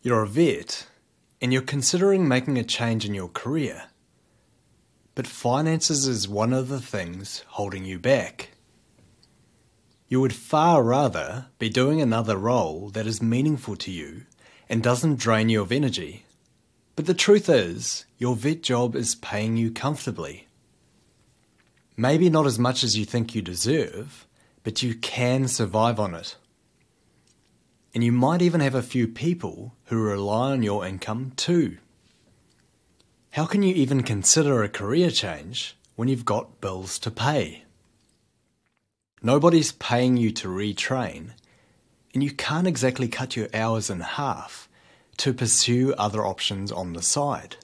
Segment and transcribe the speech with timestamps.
[0.00, 0.86] You're a vet
[1.40, 3.84] and you're considering making a change in your career.
[5.16, 8.50] But finances is one of the things holding you back.
[10.08, 14.22] You would far rather be doing another role that is meaningful to you
[14.68, 16.24] and doesn't drain you of energy.
[16.94, 20.46] But the truth is, your vet job is paying you comfortably.
[21.96, 24.28] Maybe not as much as you think you deserve,
[24.62, 26.36] but you can survive on it.
[27.94, 31.78] And you might even have a few people who rely on your income too.
[33.32, 37.64] How can you even consider a career change when you've got bills to pay?
[39.22, 41.30] Nobody's paying you to retrain,
[42.14, 44.68] and you can't exactly cut your hours in half
[45.18, 47.56] to pursue other options on the side.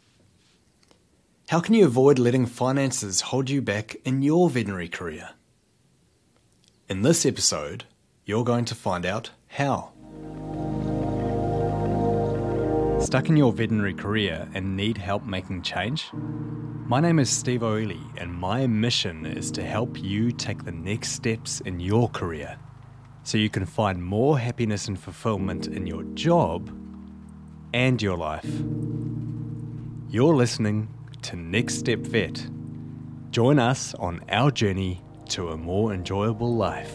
[1.48, 5.30] How can you avoid letting finances hold you back in your veterinary career?
[6.88, 7.84] In this episode,
[8.24, 9.93] you're going to find out how.
[13.04, 16.10] Stuck in your veterinary career and need help making change?
[16.86, 21.10] My name is Steve O'Ely, and my mission is to help you take the next
[21.10, 22.56] steps in your career
[23.22, 26.74] so you can find more happiness and fulfillment in your job
[27.74, 28.50] and your life.
[30.08, 30.88] You're listening
[31.22, 32.48] to Next Step Vet.
[33.30, 36.94] Join us on our journey to a more enjoyable life.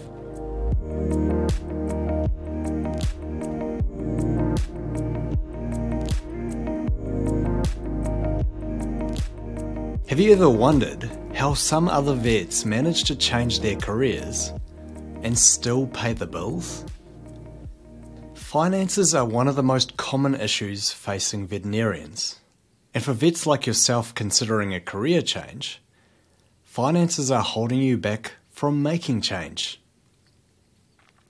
[10.19, 14.51] Have you ever wondered how some other vets manage to change their careers
[15.23, 16.83] and still pay the bills?
[18.33, 22.37] Finances are one of the most common issues facing veterinarians.
[22.93, 25.81] And for vets like yourself considering a career change,
[26.65, 29.81] finances are holding you back from making change.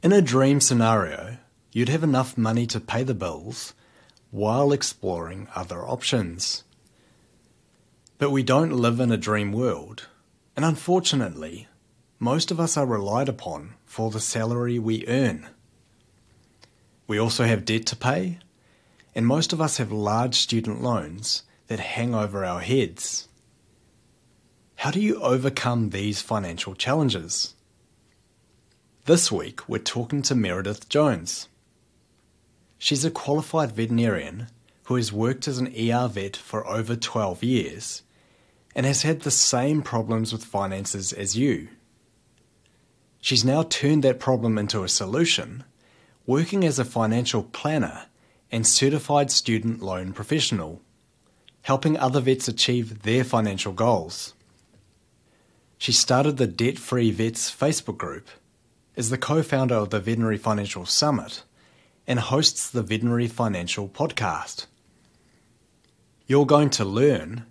[0.02, 1.38] In a dream scenario,
[1.72, 3.76] you'd have enough money to pay the bills
[4.32, 6.64] while exploring other options.
[8.20, 10.10] But we don't live in a dream world,
[10.54, 11.70] and unfortunately,
[12.20, 15.48] most of us are relied upon for the salary we earn.
[17.08, 18.40] We also have debt to pay,
[19.16, 23.30] and most of us have large student loans that hang over our heads.
[24.76, 27.56] How do you overcome these financial challenges?
[29.06, 31.48] This week, we're talking to Meredith Jones.
[32.78, 34.48] She's a qualified veterinarian
[34.84, 38.04] who has worked as an ER vet for over 12 years
[38.76, 41.70] and has had the same problems with finances as you.
[43.22, 45.64] She's now turned that problem into a solution,
[46.26, 48.06] working as a financial planner
[48.52, 50.82] and certified student loan professional,
[51.64, 54.34] helping other vets achieve their financial goals.
[55.78, 58.28] She started the Debt Free Vets Facebook group,
[58.96, 61.44] is the co founder of the Veterinary Financial Summit,
[62.08, 64.66] and hosts the Veterinary Financial Podcast.
[66.28, 67.46] You're going to learn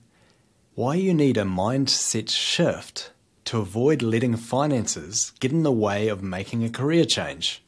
[0.79, 3.11] why you need a mindset shift
[3.45, 7.61] to avoid letting finances get in the way of making a career change.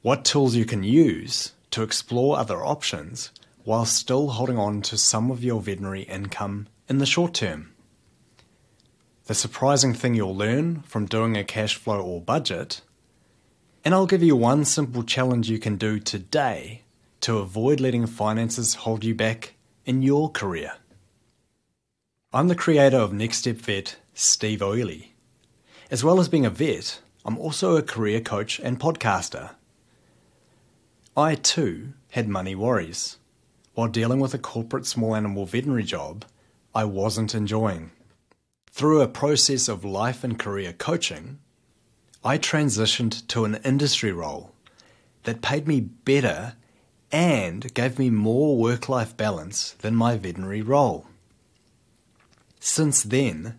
[0.00, 3.32] What tools you can use to explore other options
[3.64, 7.72] while still holding on to some of your veterinary income in the short term.
[9.24, 12.80] The surprising thing you'll learn from doing a cash flow or budget.
[13.84, 16.82] And I'll give you one simple challenge you can do today
[17.22, 19.54] to avoid letting finances hold you back
[19.84, 20.74] in your career.
[22.34, 25.14] I'm the creator of Next Step Vet, Steve O'Ely.
[25.88, 29.50] As well as being a vet, I'm also a career coach and podcaster.
[31.16, 33.18] I too had money worries.
[33.74, 36.24] While dealing with a corporate small animal veterinary job,
[36.74, 37.92] I wasn't enjoying.
[38.68, 41.38] Through a process of life and career coaching,
[42.24, 44.50] I transitioned to an industry role
[45.22, 46.56] that paid me better
[47.12, 51.06] and gave me more work life balance than my veterinary role.
[52.66, 53.58] Since then,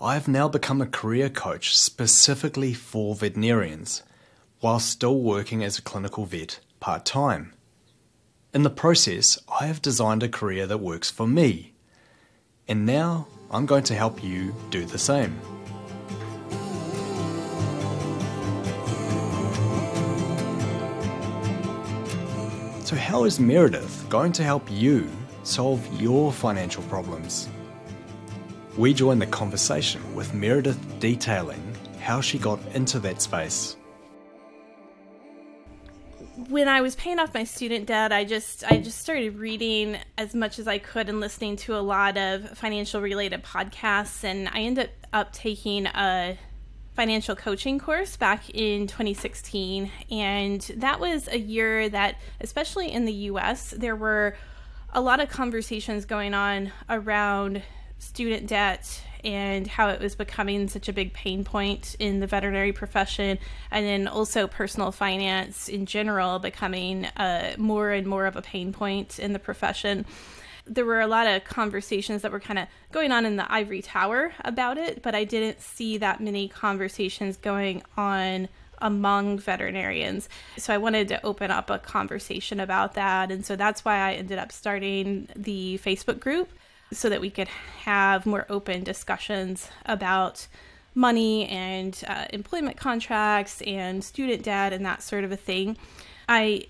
[0.00, 4.04] I've now become a career coach specifically for veterinarians,
[4.60, 7.52] while still working as a clinical vet part time.
[8.54, 11.72] In the process, I have designed a career that works for me,
[12.68, 15.36] and now I'm going to help you do the same.
[22.84, 25.10] So, how is Meredith going to help you
[25.42, 27.48] solve your financial problems?
[28.76, 31.62] We join the conversation with Meredith detailing
[32.00, 33.76] how she got into that space.
[36.48, 40.34] When I was paying off my student debt, I just I just started reading as
[40.34, 44.62] much as I could and listening to a lot of financial related podcasts and I
[44.62, 46.36] ended up taking a
[46.96, 49.88] financial coaching course back in 2016.
[50.10, 54.36] And that was a year that, especially in the US, there were
[54.92, 57.62] a lot of conversations going on around
[57.98, 62.72] student debt and how it was becoming such a big pain point in the veterinary
[62.72, 63.38] profession,
[63.70, 68.72] and then also personal finance in general becoming uh, more and more of a pain
[68.72, 70.04] point in the profession.
[70.66, 73.82] There were a lot of conversations that were kind of going on in the ivory
[73.82, 78.48] tower about it, but I didn't see that many conversations going on
[78.78, 80.28] among veterinarians.
[80.58, 83.30] So I wanted to open up a conversation about that.
[83.30, 86.50] And so that's why I ended up starting the Facebook group
[86.92, 90.46] so that we could have more open discussions about
[90.94, 95.76] money and uh, employment contracts and student debt and that sort of a thing.
[96.28, 96.66] I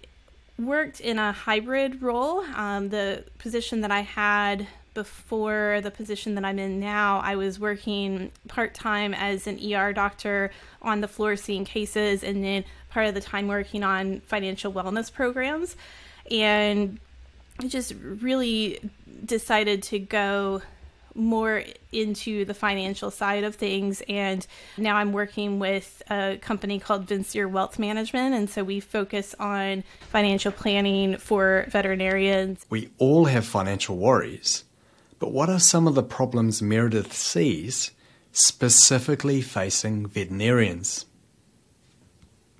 [0.58, 2.40] worked in a hybrid role.
[2.55, 7.58] Um, the position that I had before the position that I'm in now, I was
[7.58, 13.08] working part time as an ER doctor on the floor seeing cases, and then part
[13.08, 15.76] of the time working on financial wellness programs.
[16.31, 17.00] And
[17.60, 18.80] I just really
[19.24, 20.62] decided to go
[21.14, 21.62] more
[21.92, 24.44] into the financial side of things and
[24.76, 29.84] now I'm working with a company called Vincere Wealth Management and so we focus on
[30.10, 32.66] financial planning for veterinarians.
[32.68, 34.64] We all have financial worries,
[35.20, 37.92] but what are some of the problems Meredith sees
[38.32, 41.06] specifically facing veterinarians?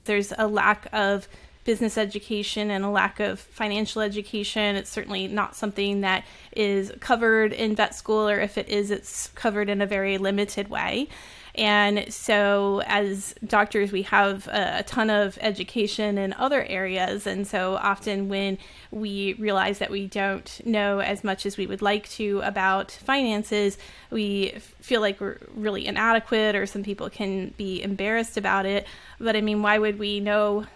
[0.05, 1.26] There's a lack of
[1.65, 4.77] business education and a lack of financial education.
[4.77, 9.29] It's certainly not something that is covered in vet school, or if it is, it's
[9.29, 11.09] covered in a very limited way.
[11.57, 17.29] And so, as doctors, we have a, ton of education in other areas.
[17.29, 18.59] And so, often when
[18.91, 23.79] we realize that we don't know as much as we would like to about finances,
[24.11, 24.51] we
[24.81, 28.85] feel like we're really inadequate, or some people can be embarrassed about it.
[29.21, 30.67] But I mean, why would we know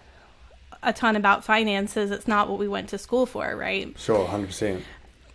[0.83, 2.11] a ton about finances.
[2.11, 3.93] It's not what we went to school for, right?
[3.97, 4.81] Sure, 100%.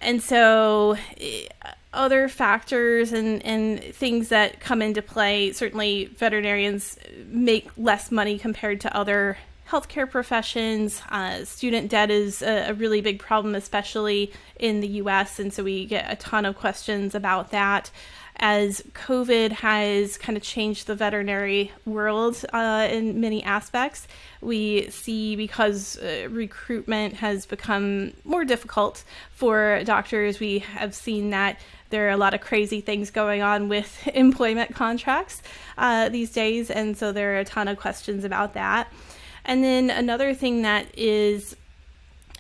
[0.01, 1.47] And so eh,
[1.93, 8.81] other factors and, and things that come into play certainly veterinarians make less money compared
[8.83, 9.39] to other
[9.69, 11.01] healthcare professions.
[11.09, 15.65] Uh, student debt is a, a, really big problem, especially in the US, and so
[15.65, 17.91] we get a ton of questions about that
[18.37, 24.09] as COVID has kind of changed the veterinary world uh, in many aspects.
[24.41, 31.61] We see because uh, recruitment has become more difficult for doctors, we have seen that
[31.91, 35.43] there are a lot of crazy things going on with employment contracts
[35.79, 38.93] uh, these days, and so there are a ton of questions about that.
[39.45, 41.55] And then another thing that is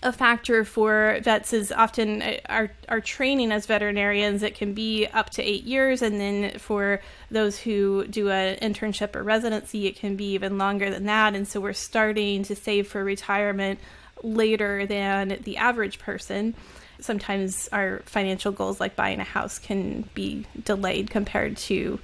[0.05, 4.43] a factor for vets is often uh, our, our training as veterinarians.
[4.43, 9.17] It can be up to eight years, and then for those who do an internship
[9.17, 11.35] or residency, it can be even longer than that.
[11.35, 13.81] And so we're starting to save for retirement
[14.23, 16.55] later than the average person.
[17.01, 21.99] Sometimes our financial goals, like buying a house, can be delayed compared to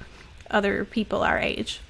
[0.51, 1.81] other people our age.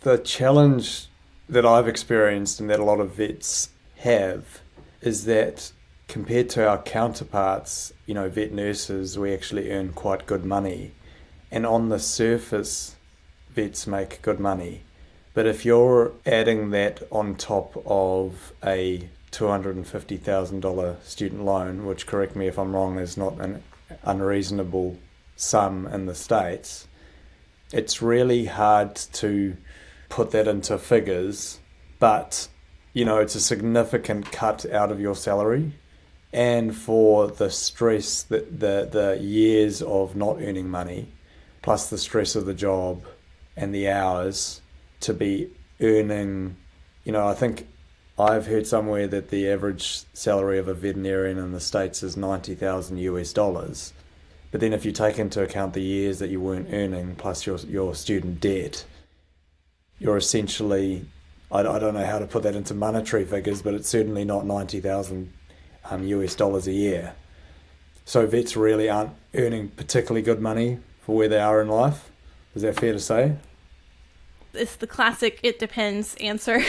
[0.00, 1.06] The challenge
[1.48, 4.60] that I've experienced and that a lot of vets have
[5.00, 5.72] is that
[6.08, 10.92] compared to our counterparts, you know, vet nurses, we actually earn quite good money.
[11.50, 12.96] And on the surface,
[13.50, 14.82] vets make good money.
[15.34, 22.48] But if you're adding that on top of a $250,000 student loan, which, correct me
[22.48, 23.62] if I'm wrong, is not an
[24.02, 24.98] unreasonable
[25.36, 26.88] sum in the States,
[27.72, 29.56] it's really hard to
[30.08, 31.60] put that into figures.
[32.00, 32.48] But
[32.92, 35.72] you know, it's a significant cut out of your salary.
[36.32, 41.08] And for the stress, the, the, the years of not earning money,
[41.62, 43.04] plus the stress of the job
[43.56, 44.60] and the hours
[45.00, 46.56] to be earning,
[47.04, 47.66] you know, I think
[48.18, 52.98] I've heard somewhere that the average salary of a veterinarian in the States is 90,000
[52.98, 53.92] US dollars.
[54.50, 57.58] But then if you take into account the years that you weren't earning plus your,
[57.60, 58.84] your student debt,
[59.98, 61.06] you're essentially
[61.50, 64.46] I, I don't know how to put that into monetary figures, but it's certainly not
[64.46, 65.32] 90,000
[65.90, 67.14] um, US dollars a year.
[68.04, 72.10] So vets really aren't earning particularly good money for where they are in life.
[72.54, 73.36] Is that fair to say?
[74.52, 76.60] It's the classic "it depends" answer,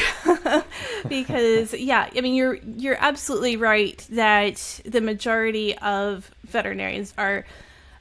[1.08, 7.44] because yeah, I mean you're you're absolutely right that the majority of veterinarians are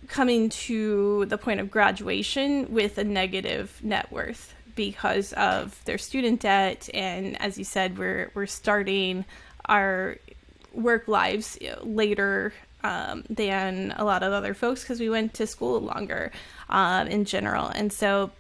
[0.09, 6.41] coming to the point of graduation with a negative net worth because of their student
[6.41, 6.89] debt.
[6.95, 9.25] And as you said we're we're starting
[9.67, 10.17] our
[10.73, 15.81] work lives later um, than a lot of other folks because we went to school
[15.81, 16.33] longer
[16.69, 17.67] um, in general.
[17.67, 18.31] And so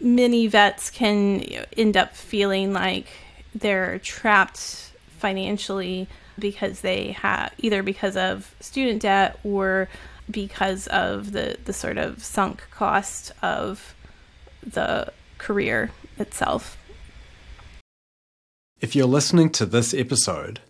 [0.00, 1.40] many vets can
[1.76, 3.06] end up feeling like
[3.54, 6.08] they're trapped financially
[6.38, 9.88] because they have either because of student debt or
[10.30, 13.94] because of the, the sort of sunk cost of
[14.66, 15.12] the
[15.44, 16.78] career itself.
[18.80, 20.60] If you're listening to this episode,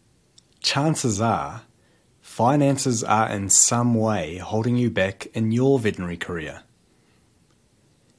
[0.61, 1.63] chances are
[2.21, 6.63] finances are in some way holding you back in your veterinary career.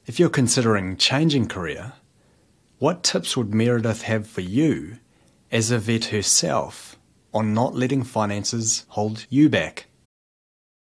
[0.06, 1.92] If you're considering changing career,
[2.78, 4.98] what tips would Meredith have for you
[5.52, 6.96] as a vet herself
[7.34, 9.86] on not letting finances hold you back?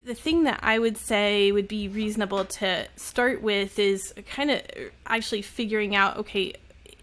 [0.03, 4.63] The thing that I would say would be reasonable to start with is kind of
[5.05, 6.55] actually figuring out okay,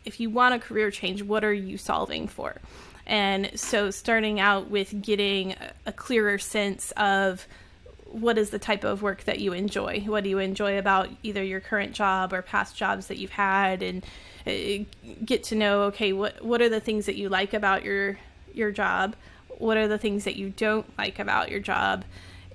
[0.03, 2.59] if you want a career change, what are you solving for?
[3.05, 5.53] And so starting out with getting
[5.85, 7.45] a clearer sense of
[8.05, 9.99] what is the type of work that you enjoy?
[9.99, 13.83] What do you enjoy about either your current job or past jobs that you've had
[13.83, 14.03] and
[14.47, 14.83] uh,
[15.23, 18.17] get to know okay, what what are the things that you like about your
[18.55, 19.15] your job?
[19.59, 22.03] What are the things that you don't like about your job?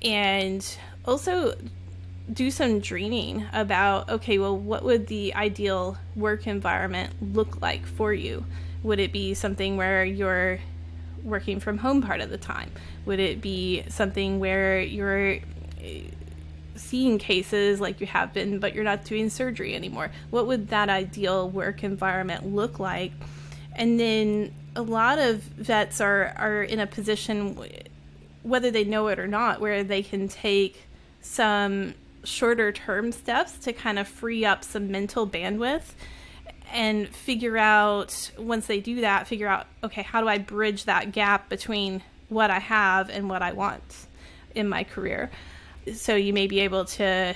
[0.04, 0.66] And
[1.04, 1.54] also
[2.32, 8.12] do some dreaming about okay, well, what would the ideal work environment look like for
[8.12, 8.44] you?
[8.82, 10.58] Would it be something where you're
[11.22, 12.70] working from home part of the time?
[13.04, 15.38] Would it be something where you're
[15.80, 16.02] eh,
[16.74, 20.10] seeing cases like you have been, but you're not doing surgery anymore?
[20.30, 23.12] What would that ideal work environment look like?
[23.74, 27.58] And then a lot of vets are, are in a position,
[28.42, 30.82] whether they know it or not, where they can take
[31.20, 31.94] some
[32.24, 35.92] shorter term steps to kind of free up some mental bandwidth
[36.72, 41.10] and figure out once they do that figure out okay how do i bridge that
[41.10, 44.06] gap between what i have and what i want
[44.54, 45.30] in my career?
[45.94, 47.34] So you may be able to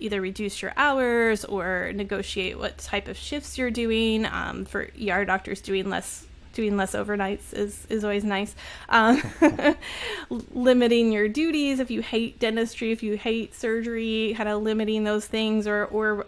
[0.00, 4.26] either reduce your hours or negotiate what type of shifts you're doing.
[4.26, 6.24] Um, for er doctors doing less
[6.58, 8.52] doing less overnights is, is always nice.
[8.88, 9.22] Um,
[10.50, 15.24] limiting your duties if you hate dentistry, if you hate surgery, kind of limiting those
[15.24, 16.26] things or, or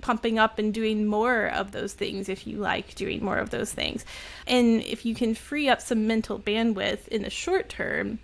[0.00, 3.70] pumping up and doing more of those things if you like doing more of those
[3.70, 4.06] things.
[4.46, 8.18] And if you can free up some mental bandwidth in the short term,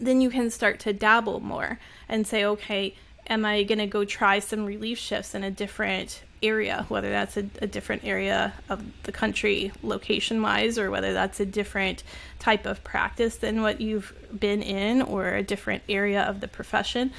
[0.00, 1.78] then you can start to dabble more
[2.08, 2.94] and say, okay,
[3.28, 7.36] am I going to go try some relief shifts in a different area, whether that's
[7.36, 12.02] a, a different area of the country location wise, or whether that's a different
[12.38, 17.12] type of practice than what you've been in, or a different area of the profession,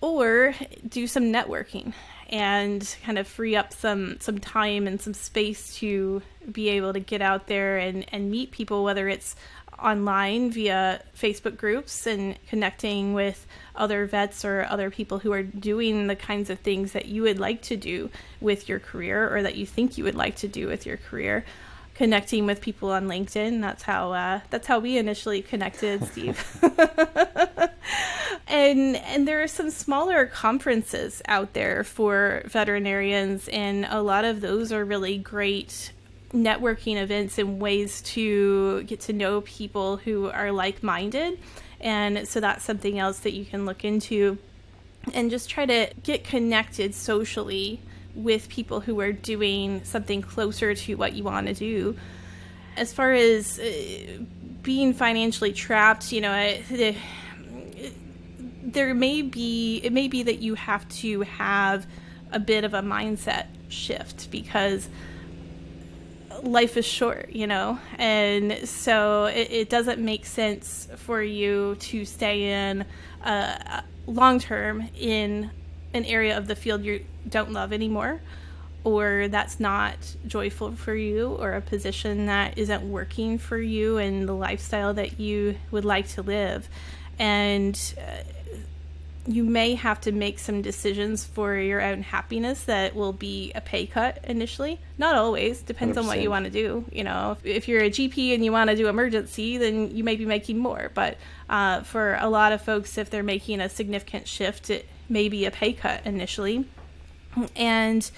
[0.00, 0.54] or
[0.86, 1.92] do some networking
[2.30, 7.00] and kind of free up some some time and some space to be able to
[7.00, 9.34] get out there and and meet people whether it's
[9.82, 16.06] online via Facebook groups and connecting with other vets or other people who are doing
[16.06, 19.56] the kinds of things that you would like to do with your career or that
[19.56, 21.44] you think you would like to do with your career.
[21.94, 26.44] Connecting with people on linkedin that's how uh, that's how we initially connected steve.
[28.48, 34.40] And and there are some smaller conferences out there for veterinarians and a lot of
[34.40, 35.92] those are really great
[36.32, 41.38] networking events and ways to get to know people who are like minded.
[41.80, 44.38] And so that's something else that you can look into
[45.14, 47.80] and just try to get connected socially
[48.14, 51.96] with people who are doing something closer to what you want to do.
[52.76, 54.22] As far as uh,
[54.62, 56.58] being financially trapped, you know,
[58.62, 61.86] there may be, it may be that you have to have
[62.32, 64.88] a bit of a mindset shift because
[66.42, 72.04] life is short, you know, and so it, it doesn't make sense for you to
[72.04, 72.84] stay in
[73.24, 75.50] uh, long term in
[75.94, 78.20] an area of the field you don't love anymore,
[78.84, 84.28] or that's not joyful for you, or a position that isn't working for you and
[84.28, 86.68] the lifestyle that you would like to live.
[87.18, 88.22] And uh,
[89.28, 93.60] you may have to make some decisions for your own happiness that will be a
[93.60, 94.80] pay cut initially.
[94.96, 96.00] Not always, depends 100%.
[96.00, 96.86] on what you want to do.
[96.90, 100.02] You know, if, if, you're a GP and you want to do emergency, then you
[100.02, 100.90] may be making more.
[100.94, 101.18] But
[101.50, 105.44] uh, for a lot of folks, if they're making a significant shift, it may be
[105.44, 106.64] a pay cut initially.
[107.54, 108.10] And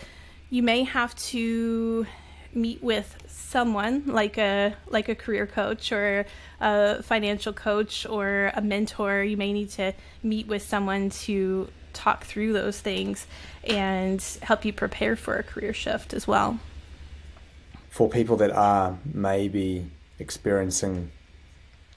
[0.49, 2.07] you may have to
[2.55, 6.27] meet with someone like a like a career coach or
[6.61, 9.23] a financial coach or a mentor.
[9.23, 9.93] You may need to
[10.23, 13.27] meet with someone to talk through those things
[13.65, 16.61] and help you prepare for a career shift as well.
[17.89, 21.11] For people that are maybe experiencing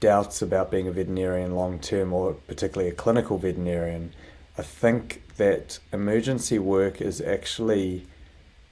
[0.00, 4.12] doubts about being a veterinarian long term or particularly a clinical veterinarian
[4.58, 8.06] i think that emergency work is actually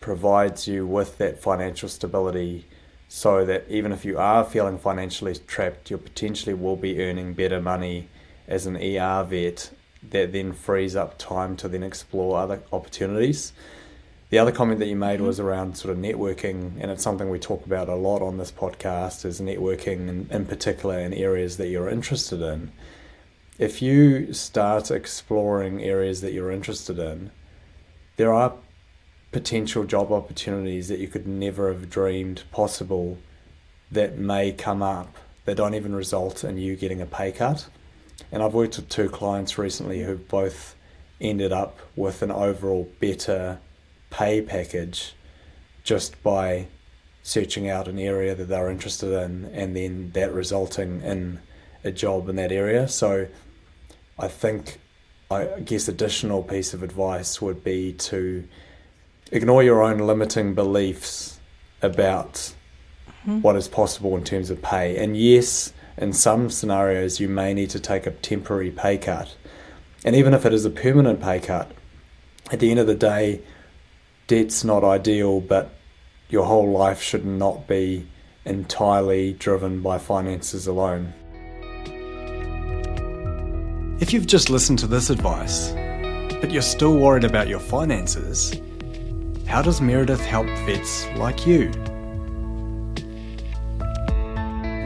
[0.03, 2.67] provides you with that financial stability
[3.09, 7.61] so that even if you are feeling financially trapped, you potentially will be earning better
[7.61, 8.09] money
[8.47, 9.71] as an ER vet
[10.11, 13.53] that then frees up time to then explore other opportunities.
[14.31, 17.39] The other comment that you made was around sort of networking, and it's something we
[17.39, 21.69] talk about a lot on this podcast is networking in, in particular in areas that
[21.69, 22.73] you're interested in.
[23.59, 27.31] If you start exploring areas that you're interested in,
[28.17, 28.55] there are
[29.33, 33.19] potential job opportunities that you could never have dreamed possible
[33.91, 37.67] that may come up that don't even result in you getting a pay cut.
[38.31, 40.77] And I've worked with two clients recently who both
[41.21, 43.59] ended up with an overall better
[44.11, 45.15] pay package
[45.83, 46.67] just by
[47.23, 51.41] searching out an area that they're interested in and then that resulting in
[51.85, 52.87] a job in that area.
[52.87, 53.27] So
[54.19, 54.79] I think
[55.31, 58.47] I guess additional piece of advice would be to
[59.33, 61.41] ignore your own limiting beliefs
[61.81, 63.41] about mm-hmm.
[63.41, 65.03] what is possible in terms of pay.
[65.03, 69.35] And yes, in some scenarios, you may need to take a temporary pay cut.
[70.05, 71.73] And even if it is a permanent pay cut,
[72.51, 73.41] at the end of the day,
[74.27, 75.75] debt's not ideal, but
[76.29, 78.07] your whole life should not be
[78.45, 81.15] entirely driven by finances alone.
[84.01, 85.71] If you've just listened to this advice,
[86.41, 88.61] but you're still worried about your finances,
[89.47, 91.71] how does Meredith help vets like you?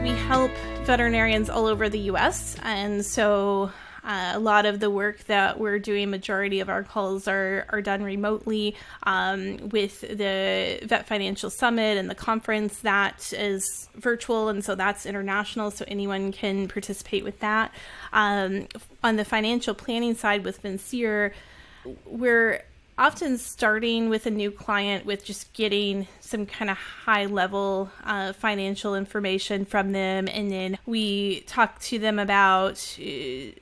[0.03, 0.51] We help
[0.83, 3.71] veterinarians all over the US, and so
[4.07, 7.81] uh, a lot of the work that we're doing, majority of our calls are, are
[7.81, 8.73] done remotely
[9.03, 15.05] um, with the Vet Financial Summit and the conference that is virtual, and so that's
[15.05, 17.73] international, so anyone can participate with that.
[18.13, 18.67] Um,
[19.03, 21.33] on the financial planning side with Vincere,
[22.05, 22.63] we're
[22.97, 28.33] often starting with a new client with just getting some kind of high level uh,
[28.33, 33.03] financial information from them and then we talk to them about uh,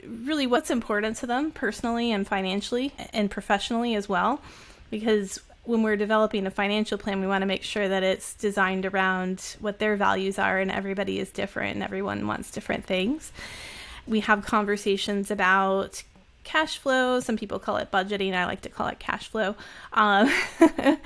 [0.08, 4.42] really what's important to them personally and financially and professionally as well.
[4.90, 8.86] Because when we're developing a financial plan we want to make sure that it's designed
[8.86, 13.34] around what their values are and everybody is different and everyone wants different things.
[14.08, 16.04] We have conversations about
[16.46, 17.20] cash flow.
[17.20, 18.34] Some people call it budgeting.
[18.34, 19.56] I like to call it cash flow.
[19.92, 20.32] Um,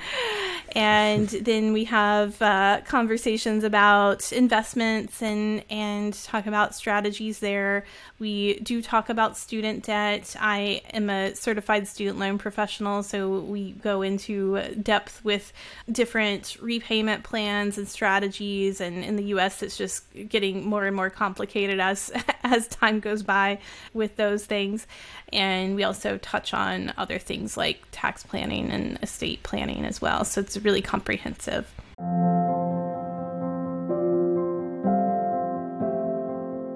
[0.72, 7.84] and then we have uh, conversations about investments and and talk about strategies there.
[8.20, 10.36] We do talk about student debt.
[10.38, 15.52] I am a certified student loan professional, so we go into depth with
[15.90, 18.80] different repayment plans and strategies.
[18.80, 22.12] And in the U.S., it's just getting more and more complicated as
[22.44, 23.58] as time goes by
[23.94, 24.86] with those things.
[25.32, 30.24] And we also touch on other things like tax planning and estate planning as well.
[30.24, 31.72] So it's really comprehensive.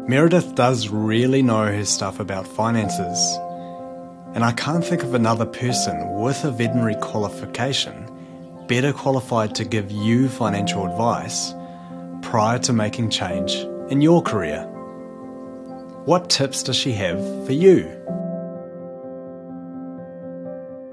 [0.06, 3.38] Meredith does really know her stuff about finances,
[4.34, 8.04] and I can't think of another person with a veterinary qualification
[8.66, 11.54] better qualified to give you financial advice
[12.22, 13.54] prior to making change
[13.90, 14.62] in your career.
[16.06, 17.90] What tips does she have for you?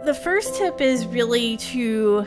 [0.04, 2.26] The first tip is really to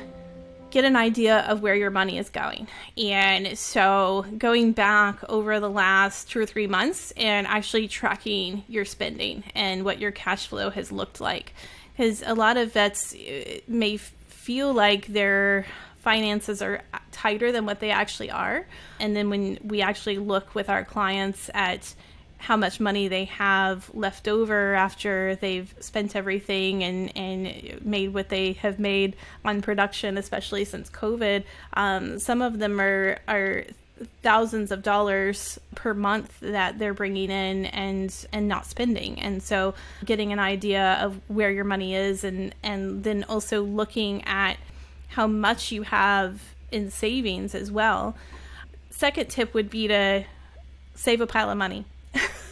[0.70, 2.68] get an idea of where your money is going.
[2.96, 8.84] And so going back over the last two or three months and actually tracking your
[8.84, 11.52] spending and what your cash flow has looked like.
[11.96, 15.66] Because a lot of vets uh, may feel like their
[15.98, 18.66] finances are tighter than what they actually are.
[19.00, 21.92] And then when we actually look with our clients at
[22.44, 28.28] how much money they have left over after they've spent everything and, and made what
[28.28, 31.42] they have made on production, especially since COVID.
[31.72, 33.64] Um, some of them are, are
[34.22, 39.18] thousands of dollars per month that they're bringing in and and not spending.
[39.20, 39.72] And so
[40.04, 44.58] getting an idea of where your money is and and then also looking at
[45.08, 48.16] how much you have in savings as well.
[48.90, 50.24] Second tip would be to
[50.94, 51.86] save a pile of money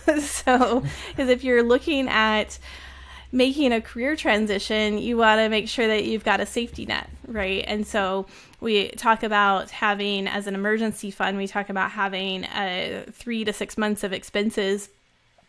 [0.20, 2.58] so, because if you're looking at
[3.32, 7.08] making a career transition, you want to make sure that you've got a safety net,
[7.26, 7.64] right?
[7.66, 8.26] And so
[8.60, 13.52] we talk about having, as an emergency fund, we talk about having a three to
[13.52, 14.90] six months of expenses.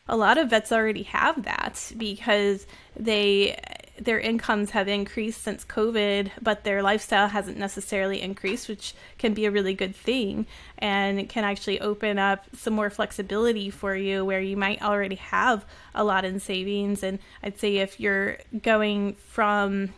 [0.07, 2.65] A lot of vets already have that because
[2.97, 3.59] they
[3.99, 9.45] their incomes have increased since COVID, but their lifestyle hasn't necessarily increased, which can be
[9.45, 10.47] a really good thing
[10.79, 15.63] and can actually open up some more flexibility for you where you might already have
[15.93, 17.03] a lot in savings.
[17.03, 19.93] And I'd say if you're going from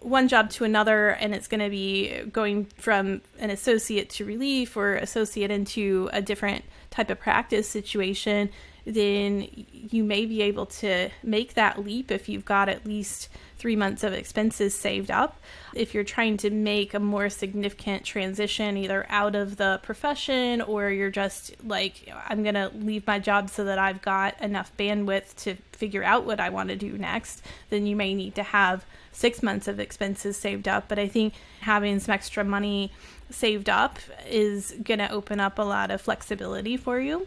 [0.00, 4.76] one job to another and it's going to be going from an associate to relief
[4.76, 8.50] or associate into a different type of practice situation,
[8.86, 13.74] then you may be able to make that leap if you've got at least three
[13.74, 15.40] months of expenses saved up.
[15.74, 20.90] If you're trying to make a more significant transition, either out of the profession or
[20.90, 25.34] you're just like, I'm going to leave my job so that I've got enough bandwidth
[25.44, 28.84] to figure out what I want to do next, then you may need to have
[29.10, 30.86] six months of expenses saved up.
[30.86, 32.92] But I think having some extra money
[33.30, 37.26] saved up is going to open up a lot of flexibility for you.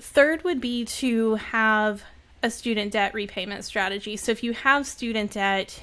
[0.00, 2.02] Third would be to have
[2.42, 4.16] a student debt repayment strategy.
[4.16, 5.82] So if you have student debt,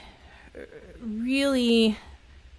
[1.01, 1.97] really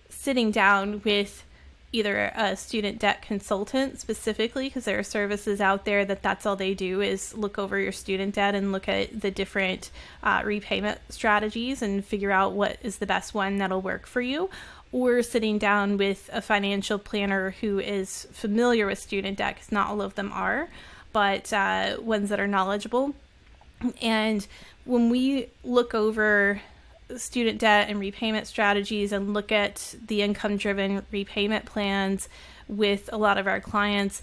[0.08, 1.44] sitting down with
[1.92, 6.56] either a student debt consultant specifically because there are services out there that that's all
[6.56, 9.90] they do is look over your student debt and look at the different
[10.22, 14.48] uh, repayment strategies and figure out what is the best one that'll work for you
[14.90, 19.88] or sitting down with a financial planner who is familiar with student debt because not
[19.88, 20.68] all of them are
[21.12, 23.14] but uh, ones that are knowledgeable
[24.00, 24.46] and
[24.84, 26.60] when we look over
[27.16, 32.28] student debt and repayment strategies and look at the income driven repayment plans
[32.68, 34.22] with a lot of our clients,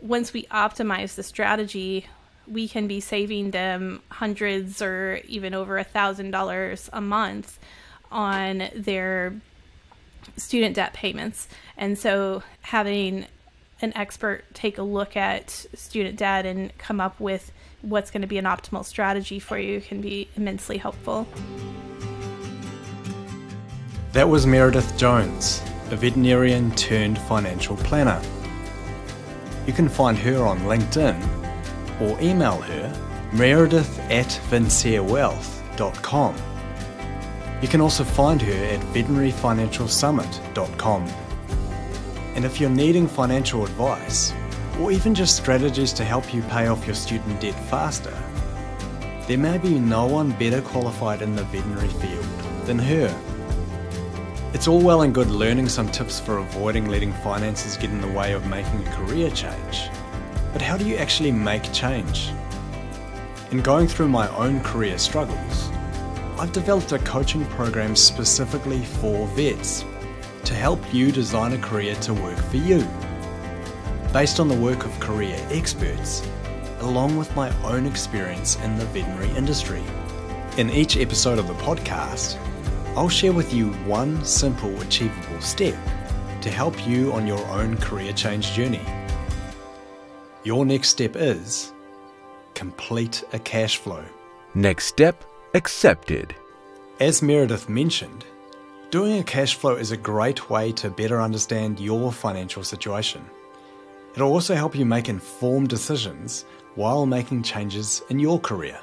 [0.00, 2.06] once we optimize the strategy,
[2.46, 7.58] we can be saving them hundreds or even over a thousand dollars a month
[8.10, 9.34] on their
[10.36, 11.48] student debt payments.
[11.76, 13.26] And so having
[13.82, 18.28] an expert take a look at student debt and come up with what's going to
[18.28, 21.28] be an optimal strategy for you can be immensely helpful.
[24.12, 28.20] That was Meredith Jones, a veterinarian turned financial planner.
[29.66, 31.20] You can find her on LinkedIn
[32.00, 32.92] or email her
[33.32, 36.36] meredith at vincerewealth.com.
[37.62, 41.29] You can also find her at veterinaryfinancialsummit.com.
[42.34, 44.32] And if you're needing financial advice,
[44.78, 48.16] or even just strategies to help you pay off your student debt faster,
[49.26, 52.26] there may be no one better qualified in the veterinary field
[52.64, 53.08] than her.
[54.54, 58.08] It's all well and good learning some tips for avoiding letting finances get in the
[58.08, 59.88] way of making a career change,
[60.52, 62.30] but how do you actually make change?
[63.50, 65.70] In going through my own career struggles,
[66.38, 69.84] I've developed a coaching program specifically for vets
[70.50, 72.84] to help you design a career to work for you
[74.12, 76.28] based on the work of career experts,
[76.80, 79.80] along with my own experience in the veterinary industry.
[80.56, 82.36] In each episode of the podcast,
[82.96, 85.76] I'll share with you one simple, achievable step
[86.40, 88.84] to help you on your own career change journey.
[90.42, 91.72] Your next step is
[92.54, 94.04] complete a cash flow.
[94.54, 96.34] Next step accepted.
[96.98, 98.24] As Meredith mentioned,
[98.90, 103.24] doing a cash flow is a great way to better understand your financial situation.
[104.14, 108.78] It'll also help you make informed decisions while making changes in your career.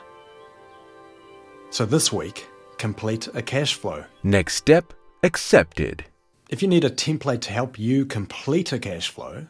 [1.70, 4.06] So this week, complete a cash flow.
[4.24, 4.94] Next step
[5.24, 6.06] accepted.
[6.50, 9.48] If you need a template to help you complete a cash flow,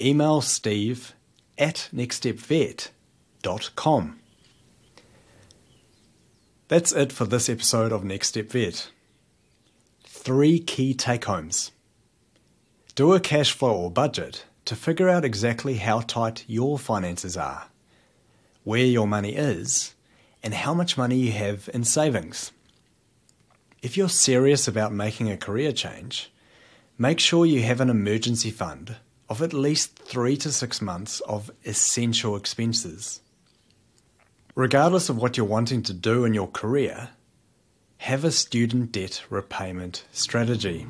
[0.00, 1.14] email steve
[1.56, 4.18] at nextstepvet.com.
[6.68, 8.90] That's it for this episode of Next Step Vet.
[10.22, 11.72] Three key take homes.
[12.94, 17.68] Do a cash flow or budget to figure out exactly how tight your finances are,
[18.62, 19.94] where your money is,
[20.42, 22.52] and how much money you have in savings.
[23.80, 26.30] If you're serious about making a career change,
[26.98, 28.96] make sure you have an emergency fund
[29.30, 33.22] of at least three to six months of essential expenses.
[34.54, 37.08] Regardless of what you're wanting to do in your career,
[38.00, 40.86] have a student debt repayment strategy.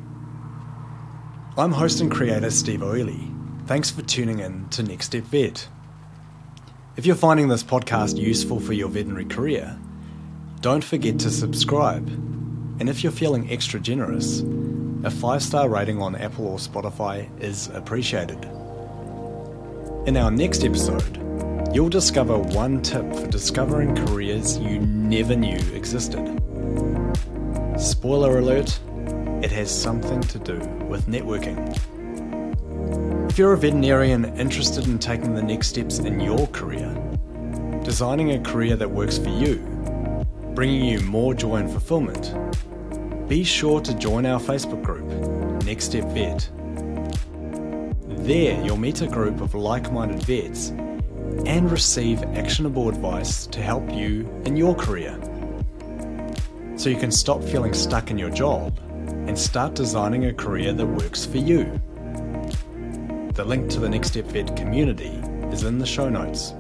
[1.59, 3.31] I'm host and creator Steve Oiley
[3.67, 5.69] Thanks for tuning in to Next Step Vet.
[6.97, 9.79] If you're finding this podcast useful for your veterinary career,
[10.61, 12.09] don't forget to subscribe.
[12.81, 14.41] And if you're feeling extra generous,
[15.05, 18.45] a five star rating on Apple or Spotify is appreciated.
[20.09, 21.19] In our next episode,
[21.73, 26.40] you'll discover one tip for discovering careers you never knew existed.
[27.81, 28.79] Spoiler alert,
[29.43, 31.75] it has something to do with networking.
[33.31, 36.95] If you're a veterinarian interested in taking the next steps in your career,
[37.83, 39.57] designing a career that works for you,
[40.55, 42.35] bringing you more joy and fulfillment,
[43.31, 46.51] be sure to join our Facebook group, Next Step Vet.
[48.27, 50.69] There, you'll meet a group of like minded vets
[51.47, 55.19] and receive actionable advice to help you in your career.
[56.81, 58.75] So you can stop feeling stuck in your job
[59.27, 61.65] and start designing a career that works for you.
[63.35, 65.21] The link to the Next Step Vet community
[65.53, 66.55] is in the show notes.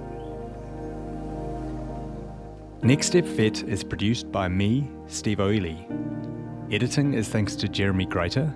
[2.82, 5.88] Next Step Vet is produced by me, Steve O'Ely.
[6.70, 8.54] Editing is thanks to Jeremy Greater.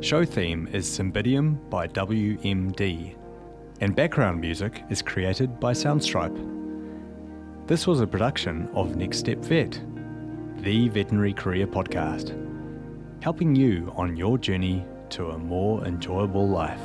[0.00, 3.16] Show theme is Cymbidium by WMD.
[3.82, 6.56] And background music is created by Soundstripe.
[7.66, 9.78] This was a production of Next Step Vet,
[10.62, 12.36] the veterinary career podcast,
[13.22, 16.80] helping you on your journey to a more enjoyable life.